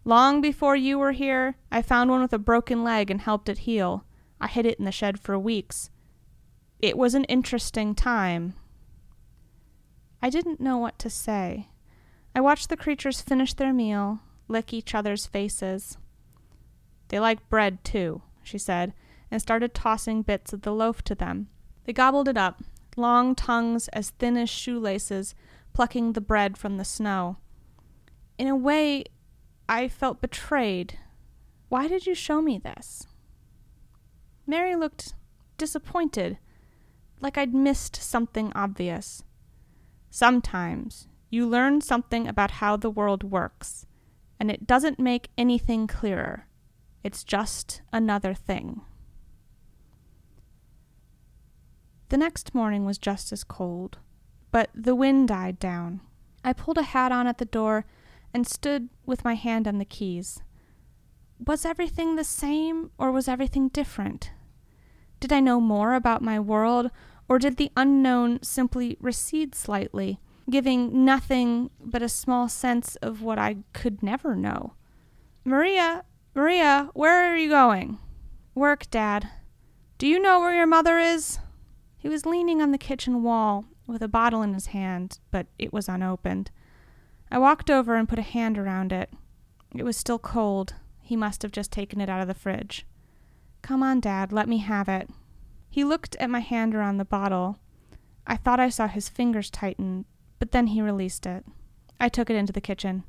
Long 0.05 0.39
before 0.39 0.77
you 0.77 0.97
were 0.97 1.11
here, 1.11 1.55
I 1.69 1.81
found 1.81 2.09
one 2.09 2.21
with 2.21 2.31
a 2.31 2.39
broken 2.39 2.85
leg 2.85 3.11
and 3.11 3.19
helped 3.19 3.49
it 3.49 3.59
heal. 3.59 4.05
I 4.39 4.47
hid 4.47 4.65
it 4.65 4.79
in 4.79 4.85
the 4.85 4.93
shed 4.93 5.19
for 5.19 5.37
weeks. 5.37 5.89
It 6.79 6.97
was 6.97 7.13
an 7.13 7.25
interesting 7.25 7.93
time. 7.93 8.53
I 10.21 10.29
didn't 10.29 10.61
know 10.61 10.77
what 10.77 10.97
to 10.99 11.09
say. 11.09 11.67
I 12.33 12.39
watched 12.39 12.69
the 12.69 12.77
creatures 12.77 13.21
finish 13.21 13.53
their 13.53 13.73
meal, 13.73 14.21
lick 14.47 14.71
each 14.73 14.95
other's 14.95 15.25
faces. 15.25 15.97
They 17.09 17.19
like 17.19 17.49
bread, 17.49 17.83
too, 17.83 18.21
she 18.51 18.57
said, 18.57 18.93
and 19.31 19.41
started 19.41 19.73
tossing 19.73 20.21
bits 20.21 20.51
of 20.51 20.61
the 20.61 20.73
loaf 20.73 21.01
to 21.03 21.15
them. 21.15 21.47
They 21.85 21.93
gobbled 21.93 22.27
it 22.27 22.37
up, 22.37 22.61
long 22.97 23.33
tongues 23.33 23.87
as 23.89 24.11
thin 24.11 24.37
as 24.37 24.49
shoelaces, 24.49 25.33
plucking 25.73 26.13
the 26.13 26.21
bread 26.21 26.57
from 26.57 26.77
the 26.77 26.85
snow. 26.85 27.37
In 28.37 28.47
a 28.47 28.55
way, 28.55 29.05
I 29.69 29.87
felt 29.87 30.21
betrayed. 30.21 30.99
Why 31.69 31.87
did 31.87 32.05
you 32.05 32.13
show 32.13 32.41
me 32.41 32.57
this? 32.57 33.07
Mary 34.45 34.75
looked 34.75 35.13
disappointed, 35.57 36.37
like 37.21 37.37
I'd 37.37 37.53
missed 37.53 37.95
something 37.95 38.51
obvious. 38.53 39.23
Sometimes 40.09 41.07
you 41.29 41.47
learn 41.47 41.79
something 41.79 42.27
about 42.27 42.51
how 42.51 42.75
the 42.75 42.89
world 42.89 43.23
works, 43.23 43.85
and 44.39 44.51
it 44.51 44.67
doesn't 44.67 44.99
make 44.99 45.29
anything 45.37 45.87
clearer. 45.87 46.47
It's 47.03 47.23
just 47.23 47.81
another 47.91 48.33
thing. 48.33 48.81
The 52.09 52.17
next 52.17 52.53
morning 52.53 52.85
was 52.85 52.97
just 52.97 53.31
as 53.31 53.43
cold, 53.43 53.97
but 54.51 54.69
the 54.75 54.95
wind 54.95 55.29
died 55.29 55.59
down. 55.59 56.01
I 56.43 56.53
pulled 56.53 56.77
a 56.77 56.83
hat 56.83 57.11
on 57.11 57.27
at 57.27 57.37
the 57.37 57.45
door 57.45 57.85
and 58.33 58.45
stood 58.45 58.89
with 59.05 59.23
my 59.23 59.35
hand 59.35 59.67
on 59.67 59.77
the 59.77 59.85
keys. 59.85 60.41
Was 61.45 61.65
everything 61.65 62.15
the 62.15 62.23
same, 62.23 62.91
or 62.97 63.11
was 63.11 63.27
everything 63.27 63.69
different? 63.69 64.31
Did 65.19 65.31
I 65.31 65.39
know 65.39 65.61
more 65.61 65.93
about 65.93 66.21
my 66.21 66.39
world, 66.39 66.91
or 67.27 67.39
did 67.39 67.57
the 67.57 67.71
unknown 67.77 68.43
simply 68.43 68.97
recede 68.99 69.55
slightly? 69.55 70.19
giving 70.49 71.05
nothing 71.05 71.69
but 71.79 72.01
a 72.01 72.09
small 72.09 72.47
sense 72.49 72.95
of 72.97 73.21
what 73.21 73.39
I 73.39 73.57
could 73.73 74.03
never 74.03 74.35
know. 74.35 74.73
Maria, 75.43 76.03
Maria, 76.33 76.89
where 76.93 77.29
are 77.29 77.35
you 77.35 77.49
going? 77.49 77.99
Work, 78.55 78.89
Dad. 78.89 79.29
Do 79.97 80.07
you 80.07 80.17
know 80.17 80.39
where 80.39 80.55
your 80.55 80.65
mother 80.65 80.97
is? 80.97 81.39
He 81.97 82.07
was 82.07 82.25
leaning 82.25 82.61
on 82.61 82.71
the 82.71 82.77
kitchen 82.77 83.21
wall 83.21 83.65
with 83.85 84.01
a 84.01 84.07
bottle 84.07 84.41
in 84.41 84.53
his 84.53 84.67
hand, 84.67 85.19
but 85.29 85.47
it 85.59 85.73
was 85.73 85.89
unopened. 85.89 86.49
I 87.29 87.37
walked 87.37 87.69
over 87.69 87.95
and 87.95 88.07
put 88.07 88.17
a 88.17 88.23
hand 88.23 88.57
around 88.57 88.93
it. 88.93 89.11
It 89.75 89.83
was 89.83 89.97
still 89.97 90.19
cold. 90.19 90.73
He 91.01 91.17
must 91.17 91.41
have 91.41 91.51
just 91.51 91.71
taken 91.71 91.99
it 91.99 92.09
out 92.09 92.21
of 92.21 92.27
the 92.27 92.33
fridge. 92.33 92.85
Come 93.61 93.83
on, 93.83 93.99
Dad, 93.99 94.31
let 94.31 94.47
me 94.47 94.59
have 94.59 94.87
it. 94.87 95.09
He 95.69 95.83
looked 95.83 96.15
at 96.15 96.29
my 96.29 96.39
hand 96.39 96.73
around 96.73 96.97
the 96.97 97.05
bottle. 97.05 97.59
I 98.25 98.37
thought 98.37 98.59
I 98.59 98.69
saw 98.69 98.87
his 98.87 99.09
fingers 99.09 99.49
tighten, 99.49 100.05
but 100.39 100.51
then 100.51 100.67
he 100.67 100.81
released 100.81 101.25
it. 101.25 101.45
I 101.99 102.07
took 102.07 102.29
it 102.29 102.37
into 102.37 102.53
the 102.53 102.61
kitchen. 102.61 103.03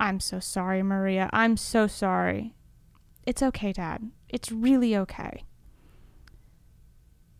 I'm 0.00 0.18
so 0.18 0.40
sorry, 0.40 0.82
Maria. 0.82 1.28
I'm 1.30 1.58
so 1.58 1.86
sorry. 1.86 2.54
It's 3.26 3.42
okay, 3.42 3.72
Dad. 3.72 4.10
It's 4.30 4.50
really 4.50 4.96
okay. 4.96 5.44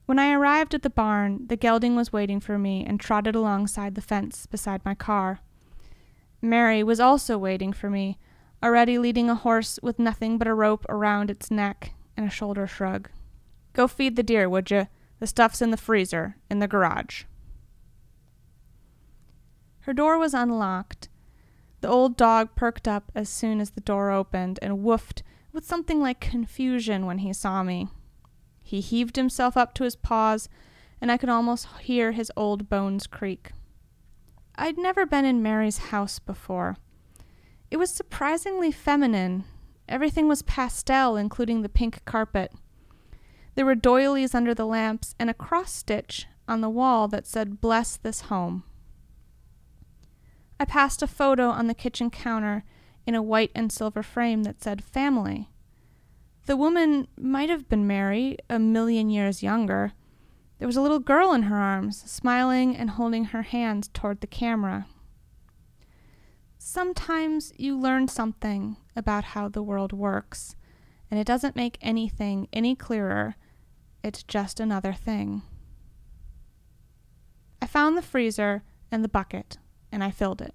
When 0.05 0.19
I 0.19 0.35
arrived 0.35 0.75
at 0.75 0.83
the 0.83 0.91
barn, 0.91 1.47
the 1.47 1.57
gelding 1.57 1.97
was 1.97 2.13
waiting 2.13 2.39
for 2.39 2.59
me 2.59 2.85
and 2.85 3.01
trotted 3.01 3.35
alongside 3.35 3.95
the 3.95 4.03
fence 4.03 4.45
beside 4.45 4.85
my 4.85 4.95
car. 4.95 5.41
Mary 6.43 6.83
was 6.83 7.01
also 7.01 7.39
waiting 7.39 7.73
for 7.73 7.89
me, 7.89 8.19
already 8.63 8.99
leading 8.99 9.31
a 9.31 9.35
horse 9.35 9.79
with 9.83 9.99
nothing 9.99 10.37
but 10.37 10.49
a 10.49 10.55
rope 10.55 10.85
around 10.89 11.31
its 11.31 11.51
neck 11.51 11.95
and 12.15 12.27
a 12.27 12.31
shoulder 12.31 12.67
shrug. 12.67 13.09
Go 13.73 13.89
feed 13.89 14.17
the 14.17 14.23
deer, 14.23 14.49
would 14.49 14.71
you? 14.71 14.89
The 15.19 15.27
stuff's 15.27 15.63
in 15.63 15.71
the 15.71 15.77
freezer, 15.79 16.37
in 16.51 16.59
the 16.59 16.69
garage. 16.69 17.25
Her 19.81 19.95
door 19.95 20.19
was 20.19 20.35
unlocked. 20.35 21.09
The 21.81 21.89
old 21.89 22.17
dog 22.17 22.55
perked 22.55 22.87
up 22.87 23.11
as 23.15 23.29
soon 23.29 23.61
as 23.61 23.71
the 23.71 23.81
door 23.81 24.11
opened 24.11 24.59
and 24.61 24.79
woofed 24.79 25.23
with 25.53 25.65
something 25.65 26.01
like 26.01 26.21
confusion 26.21 27.07
when 27.07 27.19
he 27.19 27.33
saw 27.33 27.63
me. 27.63 27.89
He 28.63 28.81
heaved 28.81 29.17
himself 29.17 29.57
up 29.57 29.75
to 29.75 29.85
his 29.85 29.97
paws, 29.97 30.49
and 31.01 31.11
I 31.11 31.17
could 31.17 31.29
almost 31.29 31.67
hear 31.81 32.13
his 32.13 32.31
old 32.37 32.69
bones 32.69 33.07
creak. 33.07 33.53
I'd 34.57 34.77
never 34.77 35.07
been 35.07 35.25
in 35.25 35.43
Mary's 35.43 35.79
house 35.79 36.19
before. 36.19 36.77
It 37.71 37.79
was 37.79 37.91
surprisingly 37.91 38.71
feminine. 38.71 39.45
Everything 39.89 40.29
was 40.29 40.43
pastel, 40.43 41.17
including 41.17 41.63
the 41.63 41.69
pink 41.69 42.05
carpet. 42.05 42.53
There 43.55 43.65
were 43.65 43.75
doilies 43.75 44.35
under 44.35 44.55
the 44.55 44.67
lamps 44.67 45.15
and 45.19 45.31
a 45.31 45.35
cross 45.35 45.73
stitch 45.73 46.27
on 46.47 46.61
the 46.61 46.71
wall 46.71 47.09
that 47.09 47.27
said, 47.27 47.61
Bless 47.61 47.97
this 47.97 48.23
home. 48.23 48.65
I 50.61 50.67
passed 50.67 51.03
a 51.03 51.07
photo 51.07 51.49
on 51.49 51.69
the 51.69 51.75
kitchen 51.75 52.11
counter 52.11 52.65
in 53.07 53.15
a 53.15 53.23
white 53.23 53.51
and 53.55 53.73
silver 53.73 54.03
frame 54.03 54.43
that 54.43 54.63
said, 54.63 54.85
Family. 54.85 55.49
The 56.45 56.57
woman 56.57 57.09
might 57.17 57.49
have 57.49 57.67
been 57.67 57.87
Mary, 57.87 58.37
a 58.51 58.59
million 58.59 59.09
years 59.09 59.43
younger. 59.43 59.93
There 60.59 60.69
was 60.69 60.77
a 60.77 60.83
little 60.83 60.99
girl 60.99 61.33
in 61.33 61.45
her 61.45 61.57
arms, 61.57 62.03
smiling 62.03 62.77
and 62.77 62.91
holding 62.91 63.25
her 63.27 63.41
hands 63.41 63.89
toward 63.89 64.21
the 64.21 64.27
camera. 64.27 64.87
Sometimes 66.59 67.55
you 67.57 67.79
learn 67.79 68.09
something 68.09 68.77
about 68.95 69.25
how 69.25 69.49
the 69.49 69.63
world 69.63 69.95
works, 69.95 70.57
and 71.11 71.19
it 71.19 71.27
doesn't 71.27 71.57
make 71.57 71.79
anything 71.81 72.49
any 72.53 72.77
clearer. 72.77 73.35
It's 74.05 74.23
just 74.23 74.61
another 74.61 74.93
thing. 74.93 75.41
I 77.63 77.67
found 77.67 77.97
the 77.97 78.03
freezer 78.03 78.63
and 78.93 79.03
the 79.03 79.09
bucket, 79.09 79.57
and 79.93 80.03
I 80.05 80.11
filled 80.11 80.41
it. 80.41 80.55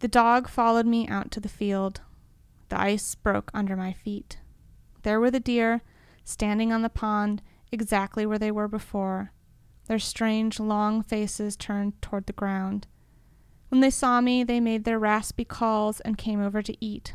The 0.00 0.08
dog 0.08 0.48
followed 0.48 0.86
me 0.86 1.06
out 1.08 1.30
to 1.32 1.40
the 1.40 1.48
field. 1.48 2.00
The 2.68 2.80
ice 2.80 3.14
broke 3.14 3.50
under 3.54 3.76
my 3.76 3.92
feet. 3.92 4.38
There 5.02 5.20
were 5.20 5.30
the 5.30 5.40
deer, 5.40 5.82
standing 6.24 6.72
on 6.72 6.82
the 6.82 6.88
pond, 6.88 7.42
exactly 7.70 8.26
where 8.26 8.38
they 8.38 8.50
were 8.50 8.68
before, 8.68 9.32
their 9.86 9.98
strange, 9.98 10.60
long 10.60 11.02
faces 11.02 11.56
turned 11.56 12.00
toward 12.00 12.26
the 12.26 12.32
ground. 12.32 12.86
When 13.68 13.80
they 13.80 13.90
saw 13.90 14.20
me, 14.20 14.44
they 14.44 14.60
made 14.60 14.84
their 14.84 14.98
raspy 14.98 15.44
calls 15.44 16.00
and 16.00 16.18
came 16.18 16.40
over 16.40 16.62
to 16.62 16.84
eat. 16.84 17.14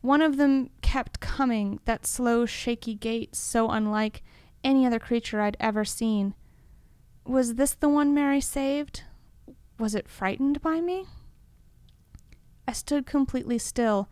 One 0.00 0.22
of 0.22 0.36
them 0.36 0.70
kept 0.82 1.20
coming, 1.20 1.80
that 1.84 2.06
slow, 2.06 2.46
shaky 2.46 2.94
gait 2.94 3.34
so 3.34 3.70
unlike 3.70 4.22
any 4.62 4.86
other 4.86 4.98
creature 4.98 5.40
I'd 5.40 5.56
ever 5.60 5.84
seen. 5.84 6.34
Was 7.24 7.54
this 7.54 7.74
the 7.74 7.88
one 7.88 8.14
Mary 8.14 8.40
saved? 8.40 9.02
Was 9.78 9.94
it 9.94 10.08
frightened 10.08 10.62
by 10.62 10.80
me? 10.80 11.06
I 12.66 12.72
stood 12.72 13.06
completely 13.06 13.58
still, 13.58 14.08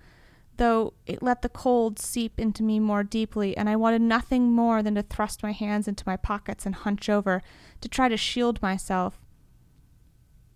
though 0.56 0.94
it 1.06 1.22
let 1.22 1.42
the 1.42 1.48
cold 1.48 1.98
seep 1.98 2.38
into 2.38 2.62
me 2.62 2.78
more 2.78 3.02
deeply, 3.02 3.56
and 3.56 3.68
I 3.68 3.76
wanted 3.76 4.02
nothing 4.02 4.52
more 4.52 4.82
than 4.82 4.94
to 4.96 5.02
thrust 5.02 5.42
my 5.42 5.52
hands 5.52 5.88
into 5.88 6.04
my 6.06 6.16
pockets 6.16 6.66
and 6.66 6.74
hunch 6.74 7.08
over 7.08 7.42
to 7.80 7.88
try 7.88 8.08
to 8.08 8.16
shield 8.16 8.60
myself. 8.60 9.20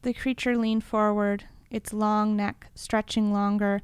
The 0.02 0.12
creature 0.12 0.56
leaned 0.56 0.84
forward, 0.84 1.44
its 1.70 1.92
long 1.92 2.36
neck 2.36 2.68
stretching 2.74 3.32
longer 3.32 3.82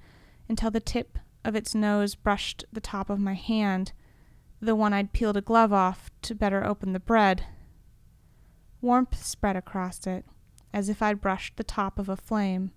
until 0.49 0.71
the 0.71 0.81
tip 0.81 1.19
of 1.45 1.57
its 1.57 1.75
nose 1.75 2.15
brushed 2.15 2.65
the 2.73 2.81
top 2.81 3.11
of 3.11 3.19
my 3.19 3.35
hand, 3.35 3.93
the 4.61 4.77
one 4.77 4.93
I'd 4.93 5.13
peeled 5.13 5.37
a 5.37 5.41
glove 5.41 5.73
off 5.73 6.11
to 6.23 6.35
better 6.35 6.65
open 6.65 6.93
the 6.93 7.01
bread. 7.01 7.47
Warmth 8.81 9.25
spread 9.25 9.57
across 9.57 10.07
it, 10.07 10.25
as 10.73 10.89
if 10.89 11.03
I'd 11.03 11.21
brushed 11.21 11.57
the 11.57 11.65
top 11.65 11.99
of 11.99 12.09
a 12.09 12.17
flame. 12.17 12.73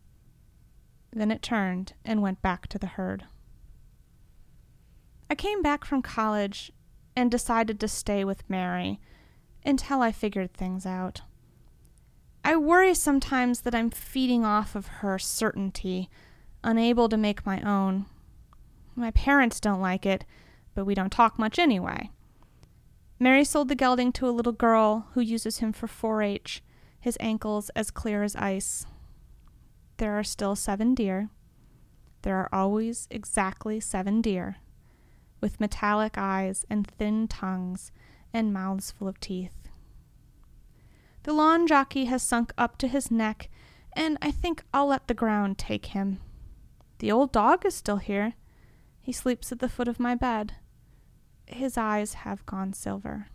Then 1.14 1.32
it 1.32 1.42
turned 1.42 1.94
and 2.04 2.22
went 2.22 2.42
back 2.42 2.68
to 2.68 2.78
the 2.78 2.88
herd. 2.88 3.26
I 5.30 5.36
came 5.36 5.62
back 5.62 5.86
from 5.86 6.02
college 6.02 6.72
and 7.16 7.32
decided 7.32 7.80
to 7.80 7.88
stay 7.88 8.24
with 8.24 8.50
Mary 8.50 9.00
until 9.66 10.02
I 10.02 10.12
figured 10.12 10.54
things 10.54 10.86
out. 10.86 11.22
I 12.44 12.56
worry 12.58 12.94
sometimes 12.94 13.62
that 13.62 13.74
I'm 13.74 13.90
feeding 13.90 14.46
off 14.46 14.76
of 14.76 14.88
her 14.88 15.18
certainty, 15.18 16.10
unable 16.64 17.10
to 17.10 17.18
make 17.18 17.46
my 17.46 17.60
own. 17.62 18.06
My 18.96 19.12
parents 19.12 19.60
don't 19.60 19.82
like 19.82 20.06
it, 20.06 20.26
but 20.76 20.86
we 20.86 20.94
don't 20.94 21.12
talk 21.12 21.40
much 21.40 21.58
anyway. 21.58 22.12
Mary 23.18 23.44
sold 23.44 23.70
the 23.70 23.76
gelding 23.76 24.12
to 24.12 24.28
a 24.28 24.32
little 24.32 24.52
girl 24.52 25.08
who 25.14 25.22
uses 25.22 25.58
him 25.58 25.74
for 25.74 25.88
4 25.88 26.22
H, 26.22 26.62
his 27.06 27.18
ankles 27.20 27.70
as 27.76 27.91
clear 27.91 28.24
as 28.24 28.36
ice. 28.36 28.88
There 29.98 30.18
are 30.18 30.24
still 30.24 30.56
seven 30.56 30.96
deer. 30.96 31.30
There 32.24 32.36
are 32.36 32.50
always 32.52 33.08
exactly 33.12 33.80
seven 33.80 34.22
deer, 34.22 34.56
with 35.39 35.60
metallic 35.60 36.18
eyes 36.18 36.65
and 36.68 36.88
thin 36.88 37.28
tongues 37.28 37.91
and 38.34 38.52
mouths 38.52 38.89
full 38.89 39.08
of 39.08 39.20
teeth. 39.20 39.70
The 41.22 41.34
lawn 41.34 41.68
jockey 41.68 42.06
has 42.06 42.24
sunk 42.24 42.52
up 42.58 42.80
to 42.80 42.88
his 42.88 43.12
neck, 43.12 43.52
and 43.94 44.18
I 44.20 44.32
think 44.32 44.63
I'll 44.74 44.88
let 44.88 45.08
the 45.08 45.13
ground 45.13 45.60
take 45.60 45.88
him. 45.98 46.20
The 46.98 47.12
old 47.12 47.32
dog 47.32 47.68
is 47.68 47.76
still 47.76 47.98
here. 47.98 48.34
He 49.00 49.12
sleeps 49.12 49.52
at 49.52 49.60
the 49.60 49.70
foot 49.70 49.88
of 49.88 50.00
my 50.00 50.15
bed. 50.15 50.56
His 51.46 51.78
eyes 51.78 52.15
have 52.26 52.48
gone 52.48 52.74
silver. 52.74 53.28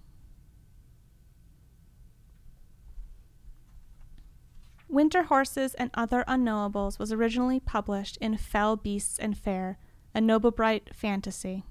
Winter 4.91 5.23
Horses 5.23 5.75
and 5.75 5.93
Other 5.95 6.25
Unknowables 6.27 6.99
was 6.99 7.13
originally 7.13 7.61
published 7.61 8.17
in 8.17 8.37
Fell 8.37 8.75
Beasts 8.75 9.21
and 9.21 9.39
Fair, 9.39 9.79
a 10.13 10.21
Noble-Bright 10.21 10.91
fantasy. 10.93 11.65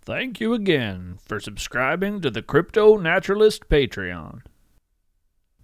Thank 0.00 0.40
you 0.40 0.54
again 0.54 1.18
for 1.22 1.38
subscribing 1.40 2.22
to 2.22 2.30
the 2.30 2.40
CryptoNaturalist 2.40 3.66
Patreon. 3.68 4.40